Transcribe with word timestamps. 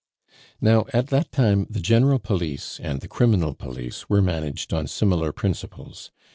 Now 0.59 0.85
at 0.93 1.09
that 1.09 1.31
time 1.31 1.67
the 1.69 1.79
general 1.79 2.17
police 2.17 2.79
and 2.79 3.01
the 3.01 3.07
criminal 3.07 3.53
police 3.53 4.09
were 4.09 4.19
managed 4.23 4.73
on 4.73 4.87
similar 4.87 5.31
principles. 5.31 6.09